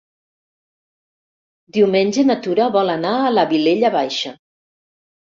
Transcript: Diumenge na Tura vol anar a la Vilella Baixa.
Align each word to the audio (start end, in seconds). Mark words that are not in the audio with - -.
Diumenge 1.77 2.25
na 2.31 2.39
Tura 2.49 2.73
vol 2.79 2.93
anar 2.97 3.15
a 3.21 3.31
la 3.39 3.49
Vilella 3.55 3.97
Baixa. 4.01 4.37